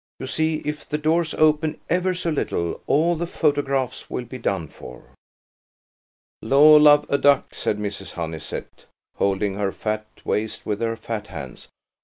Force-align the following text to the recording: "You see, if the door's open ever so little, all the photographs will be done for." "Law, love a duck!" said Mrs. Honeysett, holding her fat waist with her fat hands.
"You 0.19 0.25
see, 0.25 0.63
if 0.65 0.89
the 0.89 0.97
door's 0.97 1.35
open 1.35 1.79
ever 1.87 2.15
so 2.15 2.31
little, 2.31 2.81
all 2.87 3.15
the 3.15 3.27
photographs 3.27 4.09
will 4.09 4.25
be 4.25 4.39
done 4.39 4.67
for." 4.67 5.03
"Law, 6.41 6.77
love 6.77 7.05
a 7.07 7.19
duck!" 7.19 7.53
said 7.53 7.77
Mrs. 7.77 8.13
Honeysett, 8.13 8.87
holding 9.17 9.53
her 9.53 9.71
fat 9.71 10.07
waist 10.25 10.65
with 10.65 10.81
her 10.81 10.95
fat 10.95 11.27
hands. 11.27 11.67